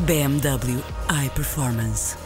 BMW 0.00 0.82
iPerformance. 1.08 2.16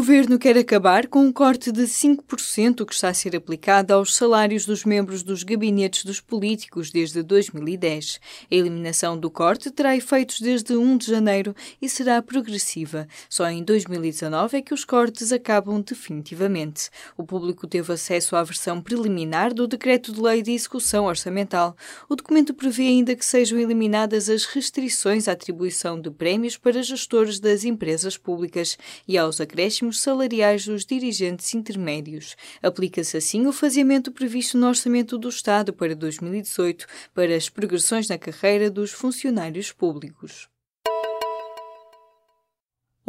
Governo 0.00 0.38
quer 0.38 0.56
acabar 0.56 1.06
com 1.08 1.26
um 1.26 1.30
corte 1.30 1.70
de 1.70 1.82
5% 1.82 2.86
que 2.86 2.94
está 2.94 3.10
a 3.10 3.14
ser 3.14 3.36
aplicado 3.36 3.92
aos 3.92 4.16
salários 4.16 4.64
dos 4.64 4.82
membros 4.82 5.22
dos 5.22 5.42
gabinetes 5.42 6.06
dos 6.06 6.22
políticos 6.22 6.90
desde 6.90 7.22
2010. 7.22 8.18
A 8.50 8.54
eliminação 8.54 9.18
do 9.18 9.30
corte 9.30 9.70
terá 9.70 9.94
efeitos 9.94 10.40
desde 10.40 10.74
1 10.74 10.96
de 10.96 11.06
janeiro 11.06 11.54
e 11.82 11.86
será 11.86 12.22
progressiva. 12.22 13.06
Só 13.28 13.46
em 13.50 13.62
2019 13.62 14.56
é 14.56 14.62
que 14.62 14.72
os 14.72 14.86
cortes 14.86 15.32
acabam 15.32 15.82
definitivamente. 15.82 16.88
O 17.14 17.22
público 17.22 17.66
teve 17.66 17.92
acesso 17.92 18.36
à 18.36 18.42
versão 18.42 18.80
preliminar 18.80 19.52
do 19.52 19.68
Decreto 19.68 20.14
de 20.14 20.20
Lei 20.22 20.40
de 20.40 20.52
Execução 20.52 21.04
Orçamental. 21.04 21.76
O 22.08 22.16
documento 22.16 22.54
prevê 22.54 22.84
ainda 22.84 23.14
que 23.14 23.24
sejam 23.24 23.58
eliminadas 23.58 24.30
as 24.30 24.46
restrições 24.46 25.28
à 25.28 25.32
atribuição 25.32 26.00
de 26.00 26.10
prémios 26.10 26.56
para 26.56 26.82
gestores 26.82 27.38
das 27.38 27.64
empresas 27.64 28.16
públicas 28.16 28.78
e 29.06 29.18
aos 29.18 29.42
acréscimos 29.42 29.89
acréscimos 29.90 30.00
salariais 30.00 30.64
dos 30.64 30.84
dirigentes 30.84 31.52
intermédios. 31.54 32.36
Aplica-se 32.62 33.16
assim 33.16 33.46
o 33.46 33.52
faziamento 33.52 34.12
previsto 34.12 34.56
no 34.56 34.68
Orçamento 34.68 35.18
do 35.18 35.28
Estado 35.28 35.72
para 35.72 35.94
2018 35.94 36.86
para 37.12 37.34
as 37.34 37.48
progressões 37.48 38.08
na 38.08 38.16
carreira 38.16 38.70
dos 38.70 38.92
funcionários 38.92 39.72
públicos. 39.72 40.48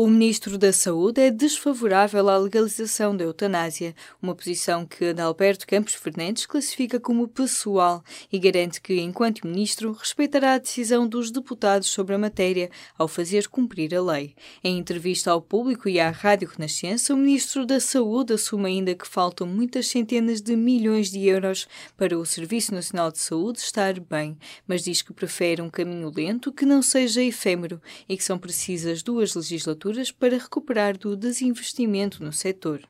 O 0.04 0.08
ministro 0.08 0.58
da 0.58 0.74
Saúde 0.74 1.22
é 1.22 1.30
desfavorável 1.30 2.28
à 2.28 2.36
legalização 2.36 3.16
da 3.16 3.24
eutanásia, 3.24 3.94
uma 4.20 4.34
posição 4.34 4.84
que 4.84 5.10
Adalberto 5.10 5.68
Campos 5.68 5.94
Fernandes 5.94 6.48
classifica 6.48 7.00
como 7.00 7.28
pessoal 7.28 8.04
e 8.34 8.40
garante 8.40 8.82
que, 8.82 9.00
enquanto 9.00 9.46
ministro, 9.46 9.92
respeitará 9.92 10.56
a 10.56 10.58
decisão 10.58 11.08
dos 11.08 11.30
deputados 11.30 11.88
sobre 11.88 12.16
a 12.16 12.18
matéria 12.18 12.72
ao 12.98 13.08
fazer 13.08 13.48
cumprir 13.48 13.94
a 13.94 14.02
lei. 14.02 14.34
Em 14.64 14.80
entrevista 14.80 15.30
ao 15.30 15.40
público 15.40 15.88
e 15.88 16.00
à 16.00 16.10
Rádio 16.10 16.50
Renascença, 16.50 17.14
o 17.14 17.18
ministro 17.18 17.64
da 17.64 17.80
Saúde 17.80 18.34
assume 18.34 18.70
ainda 18.70 18.96
que 18.96 19.08
faltam 19.08 19.46
muitas 19.46 19.86
centenas 19.86 20.42
de 20.42 20.56
milhões 20.56 21.12
de 21.12 21.28
euros 21.28 21.68
para 21.96 22.18
o 22.18 22.26
Serviço 22.26 22.74
Nacional 22.74 23.12
de 23.12 23.20
Saúde 23.20 23.60
estar 23.60 24.00
bem, 24.00 24.36
mas 24.68 24.82
diz 24.84 25.04
que 25.04 25.14
prefere 25.14 25.62
um 25.62 25.70
caminho 25.70 26.12
lento 26.12 26.52
que 26.52 26.66
não 26.66 26.82
seja 26.82 27.22
efêmero 27.22 27.80
e 28.10 28.18
que 28.18 28.24
são 28.24 28.40
precisas 28.40 29.04
duas 29.04 29.36
legislaturas 29.36 29.91
para 30.12 30.38
recuperar 30.38 30.98
do 30.98 31.16
desinvestimento 31.16 32.24
no 32.24 32.32
setor. 32.32 32.82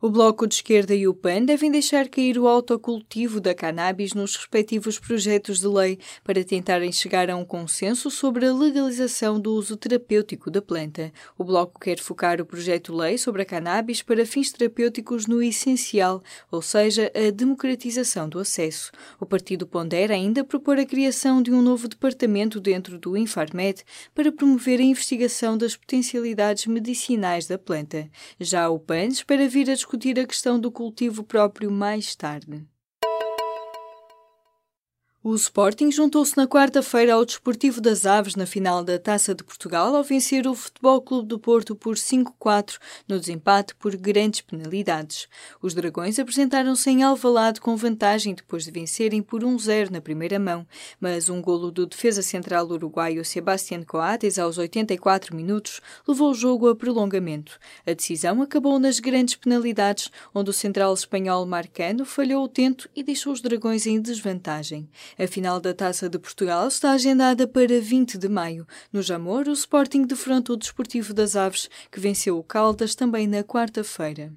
O 0.00 0.10
Bloco 0.10 0.46
de 0.46 0.54
Esquerda 0.54 0.94
e 0.94 1.08
o 1.08 1.12
PAN 1.12 1.44
devem 1.44 1.72
deixar 1.72 2.08
cair 2.08 2.38
o 2.38 2.46
autocultivo 2.46 3.40
da 3.40 3.52
cannabis 3.52 4.14
nos 4.14 4.36
respectivos 4.36 4.96
projetos 4.96 5.58
de 5.58 5.66
lei 5.66 5.98
para 6.22 6.44
tentarem 6.44 6.92
chegar 6.92 7.28
a 7.28 7.36
um 7.36 7.44
consenso 7.44 8.08
sobre 8.08 8.46
a 8.46 8.54
legalização 8.54 9.40
do 9.40 9.52
uso 9.52 9.76
terapêutico 9.76 10.52
da 10.52 10.62
planta. 10.62 11.12
O 11.36 11.42
Bloco 11.42 11.80
quer 11.80 11.98
focar 11.98 12.40
o 12.40 12.46
projeto 12.46 12.92
de 12.92 12.98
lei 12.98 13.18
sobre 13.18 13.42
a 13.42 13.44
cannabis 13.44 14.00
para 14.00 14.24
fins 14.24 14.52
terapêuticos 14.52 15.26
no 15.26 15.42
essencial, 15.42 16.22
ou 16.48 16.62
seja, 16.62 17.10
a 17.12 17.32
democratização 17.32 18.28
do 18.28 18.38
acesso. 18.38 18.92
O 19.18 19.26
partido 19.26 19.66
pondera 19.66 20.14
ainda 20.14 20.44
propor 20.44 20.78
a 20.78 20.86
criação 20.86 21.42
de 21.42 21.50
um 21.50 21.60
novo 21.60 21.88
departamento 21.88 22.60
dentro 22.60 23.00
do 23.00 23.16
Infarmed 23.16 23.82
para 24.14 24.30
promover 24.30 24.78
a 24.78 24.84
investigação 24.84 25.58
das 25.58 25.74
potencialidades 25.74 26.66
medicinais 26.66 27.48
da 27.48 27.58
planta. 27.58 28.08
Já 28.38 28.70
o 28.70 28.78
PAN 28.78 29.06
espera 29.06 29.48
vir 29.48 29.68
a 29.68 29.87
discutir 29.88 30.20
a 30.20 30.26
questão 30.26 30.60
do 30.60 30.70
cultivo 30.70 31.24
próprio 31.24 31.70
mais 31.70 32.14
tarde. 32.14 32.66
O 35.30 35.34
Sporting 35.34 35.92
juntou-se 35.92 36.34
na 36.38 36.48
quarta-feira 36.48 37.12
ao 37.12 37.22
Desportivo 37.22 37.82
das 37.82 38.06
Aves 38.06 38.34
na 38.34 38.46
final 38.46 38.82
da 38.82 38.98
Taça 38.98 39.34
de 39.34 39.44
Portugal 39.44 39.94
ao 39.94 40.02
vencer 40.02 40.46
o 40.46 40.54
Futebol 40.54 41.02
Clube 41.02 41.28
do 41.28 41.38
Porto 41.38 41.76
por 41.76 41.96
5-4 41.96 42.78
no 43.06 43.20
desempate 43.20 43.74
por 43.74 43.94
grandes 43.94 44.40
penalidades. 44.40 45.28
Os 45.60 45.74
Dragões 45.74 46.18
apresentaram-se 46.18 46.88
em 46.88 47.02
Alvalade 47.02 47.60
com 47.60 47.76
vantagem 47.76 48.32
depois 48.32 48.64
de 48.64 48.70
vencerem 48.70 49.20
por 49.20 49.42
1-0 49.42 49.90
na 49.90 50.00
primeira 50.00 50.38
mão, 50.38 50.66
mas 50.98 51.28
um 51.28 51.42
golo 51.42 51.70
do 51.70 51.84
defesa 51.84 52.22
central 52.22 52.66
uruguaio 52.66 53.22
Sebastián 53.22 53.82
Coates 53.82 54.38
aos 54.38 54.56
84 54.56 55.36
minutos 55.36 55.82
levou 56.08 56.30
o 56.30 56.34
jogo 56.34 56.70
a 56.70 56.74
prolongamento. 56.74 57.58
A 57.86 57.92
decisão 57.92 58.40
acabou 58.40 58.78
nas 58.78 58.98
grandes 58.98 59.34
penalidades, 59.34 60.10
onde 60.34 60.48
o 60.48 60.54
central 60.54 60.94
espanhol 60.94 61.44
Marcano 61.44 62.06
falhou 62.06 62.44
o 62.44 62.48
tento 62.48 62.88
e 62.96 63.02
deixou 63.02 63.34
os 63.34 63.42
Dragões 63.42 63.86
em 63.86 64.00
desvantagem. 64.00 64.88
A 65.18 65.26
final 65.26 65.58
da 65.58 65.74
Taça 65.74 66.08
de 66.08 66.16
Portugal 66.16 66.68
está 66.68 66.92
agendada 66.92 67.48
para 67.48 67.80
20 67.80 68.16
de 68.16 68.28
maio. 68.28 68.64
No 68.92 69.02
Jamor, 69.02 69.48
o 69.48 69.52
Sporting 69.52 70.04
defronta 70.06 70.52
o 70.52 70.56
Desportivo 70.56 71.12
das 71.12 71.34
Aves, 71.34 71.68
que 71.90 71.98
venceu 71.98 72.38
o 72.38 72.44
Caldas 72.44 72.94
também 72.94 73.26
na 73.26 73.42
quarta-feira. 73.42 74.32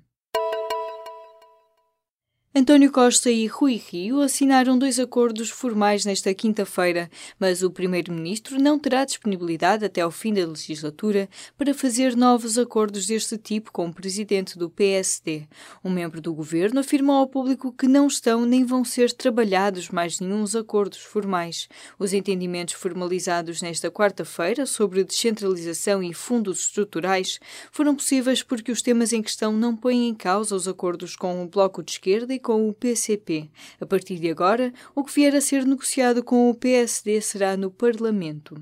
António 2.54 2.92
Costa 2.92 3.32
e 3.32 3.48
Rui 3.48 3.76
Rio 3.76 4.20
assinaram 4.20 4.78
dois 4.78 5.00
acordos 5.00 5.50
formais 5.50 6.04
nesta 6.04 6.34
quinta-feira, 6.34 7.10
mas 7.40 7.64
o 7.64 7.72
primeiro-ministro 7.72 8.62
não 8.62 8.78
terá 8.78 9.06
disponibilidade 9.06 9.86
até 9.86 10.02
ao 10.02 10.12
fim 10.12 10.34
da 10.34 10.46
legislatura 10.46 11.30
para 11.58 11.74
fazer 11.74 12.14
novos 12.14 12.58
acordos 12.58 13.08
deste 13.08 13.38
tipo 13.38 13.72
com 13.72 13.88
o 13.88 13.94
presidente 13.94 14.60
do 14.60 14.70
PSD. 14.70 15.48
Um 15.82 15.90
membro 15.90 16.20
do 16.20 16.34
governo 16.34 16.82
afirmou 16.82 17.16
ao 17.16 17.28
público 17.28 17.72
que 17.72 17.88
não 17.88 18.06
estão 18.06 18.46
nem 18.46 18.66
vão 18.66 18.84
ser 18.84 19.14
trabalhados 19.14 19.88
mais 19.88 20.20
nenhum 20.20 20.44
acordos 20.60 21.00
formais. 21.00 21.70
Os 21.98 22.12
entendimentos 22.12 22.74
formalizados 22.74 23.62
nesta 23.62 23.90
quarta-feira 23.90 24.66
sobre 24.66 25.06
descentralização 25.06 26.04
e 26.04 26.14
fundos 26.14 26.66
estruturais 26.66 27.40
foram 27.72 27.96
possíveis 27.96 28.44
porque 28.44 28.74
os 28.74 28.82
temas 28.82 29.14
em 29.14 29.22
questão 29.22 29.54
não 29.54 29.74
põem 29.74 30.10
em 30.10 30.14
causa 30.14 30.54
os 30.54 30.68
acordos 30.68 31.16
com 31.16 31.42
o 31.42 31.48
Bloco 31.48 31.82
de 31.82 31.94
Esquerda 31.94 32.41
com 32.42 32.68
o 32.68 32.74
PCP. 32.74 33.50
A 33.80 33.86
partir 33.86 34.18
de 34.18 34.30
agora, 34.30 34.74
o 34.94 35.04
que 35.04 35.14
vier 35.14 35.36
a 35.36 35.42
ser 35.42 35.66
negociado 35.66 36.24
com 36.24 36.50
o 36.50 36.56
PSD 36.56 37.22
será 37.22 37.56
no 37.56 37.72
Parlamento. 37.72 38.62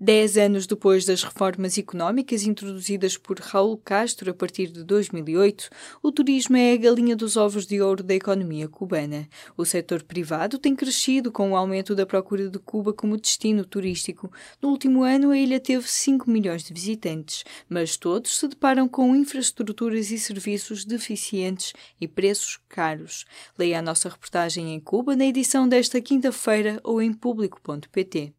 Dez 0.00 0.38
anos 0.38 0.64
depois 0.64 1.04
das 1.04 1.24
reformas 1.24 1.76
económicas 1.76 2.44
introduzidas 2.44 3.16
por 3.16 3.40
Raul 3.40 3.76
Castro 3.76 4.30
a 4.30 4.34
partir 4.34 4.68
de 4.68 4.84
2008, 4.84 5.68
o 6.00 6.12
turismo 6.12 6.56
é 6.56 6.72
a 6.72 6.76
galinha 6.76 7.16
dos 7.16 7.36
ovos 7.36 7.66
de 7.66 7.82
ouro 7.82 8.04
da 8.04 8.14
economia 8.14 8.68
cubana. 8.68 9.28
O 9.56 9.64
setor 9.64 10.04
privado 10.04 10.56
tem 10.56 10.76
crescido 10.76 11.32
com 11.32 11.50
o 11.50 11.56
aumento 11.56 11.96
da 11.96 12.06
procura 12.06 12.48
de 12.48 12.60
Cuba 12.60 12.92
como 12.92 13.16
destino 13.16 13.64
turístico. 13.64 14.30
No 14.62 14.68
último 14.68 15.02
ano, 15.02 15.32
a 15.32 15.36
ilha 15.36 15.58
teve 15.58 15.88
5 15.88 16.30
milhões 16.30 16.62
de 16.62 16.72
visitantes, 16.72 17.42
mas 17.68 17.96
todos 17.96 18.38
se 18.38 18.46
deparam 18.46 18.86
com 18.86 19.16
infraestruturas 19.16 20.12
e 20.12 20.18
serviços 20.20 20.84
deficientes 20.84 21.72
e 22.00 22.06
preços 22.06 22.60
caros. 22.68 23.24
Leia 23.58 23.80
a 23.80 23.82
nossa 23.82 24.08
reportagem 24.08 24.72
em 24.72 24.78
Cuba 24.78 25.16
na 25.16 25.26
edição 25.26 25.68
desta 25.68 26.00
quinta-feira 26.00 26.78
ou 26.84 27.02
em 27.02 27.12
público.pt. 27.12 28.37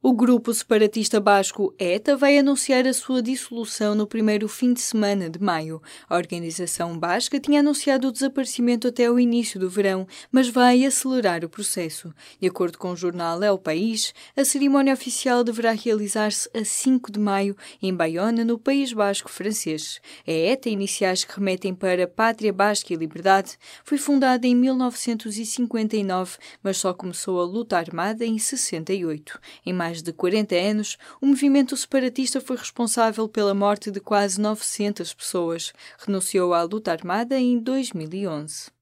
O 0.00 0.12
grupo 0.12 0.54
separatista 0.54 1.18
basco 1.18 1.74
ETA 1.76 2.16
vai 2.16 2.38
anunciar 2.38 2.86
a 2.86 2.92
sua 2.92 3.20
dissolução 3.20 3.96
no 3.96 4.06
primeiro 4.06 4.46
fim 4.46 4.72
de 4.72 4.80
semana 4.80 5.28
de 5.28 5.42
maio. 5.42 5.82
A 6.08 6.14
organização 6.14 6.96
basca 6.96 7.40
tinha 7.40 7.58
anunciado 7.58 8.06
o 8.06 8.12
desaparecimento 8.12 8.86
até 8.86 9.10
o 9.10 9.18
início 9.18 9.58
do 9.58 9.68
verão, 9.68 10.06
mas 10.30 10.48
vai 10.48 10.84
acelerar 10.84 11.44
o 11.44 11.48
processo. 11.48 12.14
De 12.40 12.46
acordo 12.46 12.78
com 12.78 12.92
o 12.92 12.96
jornal 12.96 13.42
El 13.42 13.58
País, 13.58 14.14
a 14.36 14.44
cerimónia 14.44 14.94
oficial 14.94 15.42
deverá 15.42 15.72
realizar-se 15.72 16.48
a 16.54 16.64
5 16.64 17.10
de 17.10 17.18
maio 17.18 17.56
em 17.82 17.92
Bayona, 17.92 18.44
no 18.44 18.56
País 18.56 18.92
Basco 18.92 19.28
francês. 19.28 20.00
A 20.24 20.30
ETA, 20.30 20.68
iniciais 20.68 21.24
que 21.24 21.34
remetem 21.34 21.74
para 21.74 22.06
Pátria 22.06 22.52
Basca 22.52 22.94
e 22.94 22.96
Liberdade, 22.96 23.58
foi 23.82 23.98
fundada 23.98 24.46
em 24.46 24.54
1959, 24.54 26.36
mas 26.62 26.76
só 26.76 26.94
começou 26.94 27.40
a 27.40 27.44
luta 27.44 27.76
armada 27.76 28.24
em 28.24 28.38
68. 28.38 29.40
Em 29.66 29.72
mais 29.88 30.02
de 30.02 30.12
40 30.12 30.54
anos, 30.54 30.98
o 31.18 31.24
movimento 31.24 31.74
separatista 31.74 32.42
foi 32.42 32.58
responsável 32.58 33.26
pela 33.26 33.54
morte 33.54 33.90
de 33.90 34.00
quase 34.00 34.38
900 34.38 35.14
pessoas. 35.14 35.72
Renunciou 35.98 36.52
à 36.52 36.62
luta 36.62 36.92
armada 36.92 37.40
em 37.40 37.58
2011. 37.58 38.77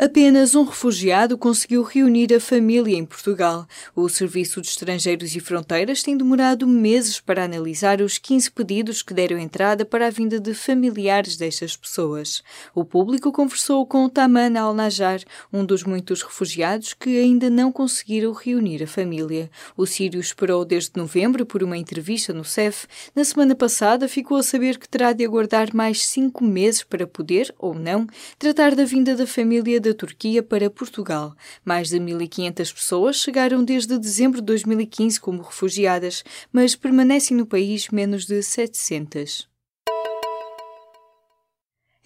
Apenas 0.00 0.54
um 0.54 0.62
refugiado 0.62 1.36
conseguiu 1.36 1.82
reunir 1.82 2.32
a 2.32 2.38
família 2.38 2.96
em 2.96 3.04
Portugal. 3.04 3.66
O 3.96 4.08
Serviço 4.08 4.60
de 4.60 4.68
Estrangeiros 4.68 5.34
e 5.34 5.40
Fronteiras 5.40 6.04
tem 6.04 6.16
demorado 6.16 6.68
meses 6.68 7.18
para 7.18 7.42
analisar 7.42 8.00
os 8.00 8.16
15 8.16 8.48
pedidos 8.52 9.02
que 9.02 9.12
deram 9.12 9.36
entrada 9.36 9.84
para 9.84 10.06
a 10.06 10.10
vinda 10.10 10.38
de 10.38 10.54
familiares 10.54 11.36
destas 11.36 11.76
pessoas. 11.76 12.44
O 12.72 12.84
público 12.84 13.32
conversou 13.32 13.84
com 13.84 14.08
Taman 14.08 14.56
Al-Najar, 14.56 15.20
um 15.52 15.64
dos 15.64 15.82
muitos 15.82 16.22
refugiados 16.22 16.94
que 16.94 17.18
ainda 17.18 17.50
não 17.50 17.72
conseguiram 17.72 18.32
reunir 18.32 18.84
a 18.84 18.86
família. 18.86 19.50
O 19.76 19.84
sírio 19.84 20.20
esperou 20.20 20.64
desde 20.64 20.92
novembro 20.94 21.44
por 21.44 21.60
uma 21.60 21.76
entrevista 21.76 22.32
no 22.32 22.44
CEF. 22.44 22.86
Na 23.16 23.24
semana 23.24 23.56
passada 23.56 24.06
ficou 24.06 24.36
a 24.36 24.44
saber 24.44 24.78
que 24.78 24.88
terá 24.88 25.12
de 25.12 25.24
aguardar 25.24 25.74
mais 25.74 26.06
cinco 26.06 26.44
meses 26.44 26.84
para 26.84 27.04
poder, 27.04 27.52
ou 27.58 27.74
não, 27.74 28.06
tratar 28.38 28.76
da 28.76 28.84
vinda 28.84 29.16
da 29.16 29.26
família 29.26 29.87
da 29.88 29.94
Turquia 29.94 30.42
para 30.42 30.70
Portugal. 30.70 31.34
Mais 31.64 31.88
de 31.88 31.98
1.500 31.98 32.74
pessoas 32.74 33.16
chegaram 33.16 33.64
desde 33.64 33.98
dezembro 33.98 34.40
de 34.40 34.46
2015 34.46 35.20
como 35.20 35.42
refugiadas, 35.42 36.22
mas 36.52 36.76
permanecem 36.76 37.36
no 37.36 37.46
país 37.46 37.88
menos 37.88 38.26
de 38.26 38.42
700. 38.42 39.48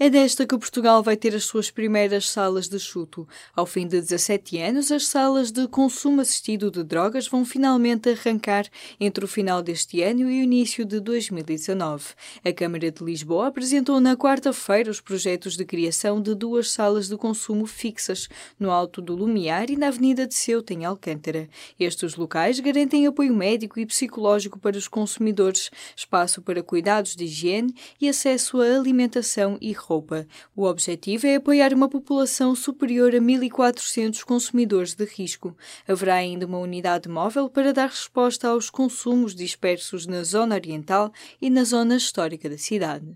É 0.05 0.11
desta 0.11 0.45
que 0.45 0.59
Portugal 0.59 1.01
vai 1.01 1.17
ter 1.17 1.33
as 1.33 1.45
suas 1.45 1.71
primeiras 1.71 2.29
salas 2.29 2.69
de 2.69 2.77
chuto. 2.77 3.25
Ao 3.55 3.65
fim 3.65 3.87
de 3.87 4.01
17 4.01 4.59
anos, 4.59 4.91
as 4.91 5.07
salas 5.07 5.53
de 5.53 5.69
consumo 5.69 6.21
assistido 6.21 6.73
de 6.73 6.83
drogas 6.83 7.29
vão 7.29 7.45
finalmente 7.45 8.11
arrancar 8.11 8.67
entre 8.99 9.25
o 9.25 9.29
final 9.29 9.63
deste 9.63 10.03
ano 10.03 10.23
e 10.23 10.25
o 10.25 10.43
início 10.43 10.85
de 10.85 10.99
2019. 10.99 12.15
A 12.45 12.53
Câmara 12.53 12.91
de 12.91 13.05
Lisboa 13.05 13.47
apresentou 13.47 14.01
na 14.01 14.17
quarta-feira 14.17 14.91
os 14.91 15.01
projetos 15.01 15.57
de 15.57 15.65
criação 15.65 16.21
de 16.21 16.35
duas 16.35 16.73
salas 16.73 17.07
de 17.07 17.17
consumo 17.17 17.65
fixas, 17.65 18.29
no 18.59 18.73
Alto 18.73 19.01
do 19.01 19.15
Lumiar 19.15 19.71
e 19.71 19.77
na 19.77 19.87
Avenida 19.87 20.27
de 20.27 20.35
Ceuta, 20.35 20.75
em 20.75 20.85
Alcântara. 20.85 21.49
Estes 21.79 22.17
locais 22.17 22.59
garantem 22.59 23.07
apoio 23.07 23.33
médico 23.33 23.79
e 23.79 23.87
psicológico 23.87 24.59
para 24.59 24.77
os 24.77 24.89
consumidores, 24.89 25.71
espaço 25.95 26.43
para 26.43 26.61
cuidados 26.61 27.15
de 27.15 27.27
higiene 27.27 27.73
e 28.01 28.09
acesso 28.09 28.61
à 28.61 28.65
alimentação 28.65 29.57
e 29.61 29.71
roupa 29.73 29.92
roupa. 29.93 30.27
O 30.57 30.65
objetivo 30.65 31.27
é 31.27 31.35
apoiar 31.35 31.75
uma 31.75 31.89
população 31.89 32.55
superior 32.55 33.15
a 33.15 33.19
1.400 33.19 34.25
consumidores 34.25 34.95
de 34.95 35.05
risco. 35.05 35.55
Haverá 35.87 36.15
ainda 36.15 36.47
uma 36.47 36.59
unidade 36.59 37.09
móvel 37.09 37.51
para 37.51 37.75
dar 37.75 37.89
resposta 37.89 38.49
aos 38.49 38.71
consumos 38.71 39.35
dispersos 39.35 40.07
na 40.07 40.23
zona 40.23 40.55
oriental 40.55 41.13
e 41.41 41.51
na 41.51 41.65
zona 41.65 41.97
histórica 41.97 42.49
da 42.49 42.57
cidade. 42.57 43.15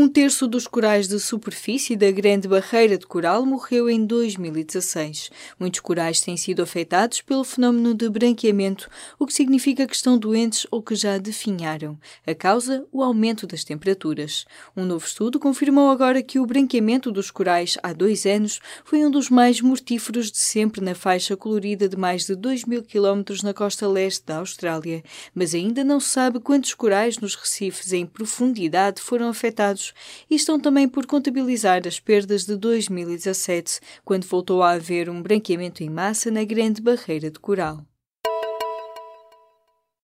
Um 0.00 0.08
terço 0.08 0.46
dos 0.46 0.68
corais 0.68 1.08
de 1.08 1.18
superfície 1.18 1.96
da 1.96 2.08
Grande 2.12 2.46
Barreira 2.46 2.96
de 2.96 3.04
Coral 3.04 3.44
morreu 3.44 3.90
em 3.90 4.06
2016. 4.06 5.28
Muitos 5.58 5.80
corais 5.80 6.20
têm 6.20 6.36
sido 6.36 6.62
afetados 6.62 7.20
pelo 7.20 7.42
fenómeno 7.42 7.92
de 7.92 8.08
branqueamento, 8.08 8.88
o 9.18 9.26
que 9.26 9.34
significa 9.34 9.88
que 9.88 9.96
estão 9.96 10.16
doentes 10.16 10.68
ou 10.70 10.80
que 10.80 10.94
já 10.94 11.18
definharam. 11.18 11.98
A 12.24 12.32
causa, 12.32 12.86
o 12.92 13.02
aumento 13.02 13.44
das 13.44 13.64
temperaturas. 13.64 14.46
Um 14.76 14.84
novo 14.84 15.04
estudo 15.04 15.40
confirmou 15.40 15.90
agora 15.90 16.22
que 16.22 16.38
o 16.38 16.46
branqueamento 16.46 17.10
dos 17.10 17.32
corais 17.32 17.76
há 17.82 17.92
dois 17.92 18.24
anos 18.24 18.60
foi 18.84 19.04
um 19.04 19.10
dos 19.10 19.28
mais 19.28 19.60
mortíferos 19.60 20.30
de 20.30 20.38
sempre 20.38 20.80
na 20.80 20.94
faixa 20.94 21.36
colorida 21.36 21.88
de 21.88 21.96
mais 21.96 22.24
de 22.24 22.36
2 22.36 22.66
mil 22.66 22.84
quilómetros 22.84 23.42
na 23.42 23.52
costa 23.52 23.88
leste 23.88 24.24
da 24.24 24.36
Austrália. 24.36 25.02
Mas 25.34 25.56
ainda 25.56 25.82
não 25.82 25.98
se 25.98 26.10
sabe 26.10 26.38
quantos 26.38 26.72
corais 26.72 27.18
nos 27.18 27.34
recifes 27.34 27.92
em 27.92 28.06
profundidade 28.06 29.02
foram 29.02 29.28
afetados 29.28 29.87
e 30.30 30.34
estão 30.34 30.58
também 30.58 30.88
por 30.88 31.06
contabilizar 31.06 31.86
as 31.86 32.00
perdas 32.00 32.44
de 32.44 32.56
2017, 32.56 33.80
quando 34.04 34.26
voltou 34.26 34.62
a 34.62 34.72
haver 34.72 35.08
um 35.08 35.22
branqueamento 35.22 35.82
em 35.82 35.90
massa 35.90 36.30
na 36.30 36.44
Grande 36.44 36.80
Barreira 36.80 37.30
de 37.30 37.38
Coral. 37.38 37.84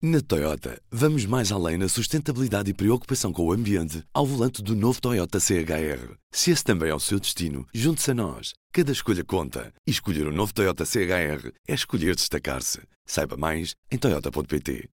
Na 0.03 0.21
Toyota, 0.21 0.81
vamos 0.91 1.25
mais 1.25 1.51
além 1.51 1.79
na 1.79 1.89
sustentabilidade 1.89 2.71
e 2.71 2.75
preocupação 2.75 3.33
com 3.33 3.47
o 3.47 3.53
ambiente 3.53 4.05
ao 4.13 4.27
volante 4.27 4.63
do 4.63 4.77
novo 4.77 5.01
Toyota 5.01 5.41
CHR. 5.41 6.15
Se 6.31 6.51
esse 6.51 6.63
também 6.63 6.91
é 6.91 6.95
o 6.95 7.01
seu 7.01 7.19
destino, 7.19 7.67
junte-se 7.73 8.11
a 8.11 8.15
nós. 8.15 8.53
Cada 8.73 8.93
escolha 8.93 9.25
conta. 9.25 9.73
E 9.87 9.91
escolher 9.91 10.27
o 10.27 10.31
um 10.31 10.35
novo 10.35 10.53
Toyota 10.53 10.85
CHR 10.85 11.51
é 11.67 11.75
escolher 11.75 12.15
destacar-se. 12.15 12.81
Saiba 13.07 13.39
mais 13.39 13.75
em 13.91 13.97
Toyota.pt. 13.97 14.91